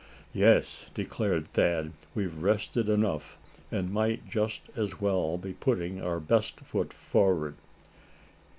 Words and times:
"Yes," 0.33 0.87
declared 0.95 1.49
Thad, 1.49 1.93
"we've 2.15 2.35
rested 2.41 2.89
enough, 2.89 3.37
and 3.71 3.93
might 3.93 4.27
just 4.27 4.61
as 4.75 4.99
well 4.99 5.37
be 5.37 5.53
putting 5.53 6.01
our 6.01 6.19
best 6.19 6.61
foot 6.61 6.91
forward." 6.91 7.53